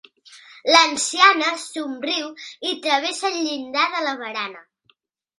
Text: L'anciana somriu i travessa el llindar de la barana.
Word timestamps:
L'anciana 0.75 1.49
somriu 1.63 2.31
i 2.69 2.71
travessa 2.85 3.27
el 3.29 3.37
llindar 3.49 3.85
de 3.97 4.01
la 4.07 4.15
barana. 4.23 4.65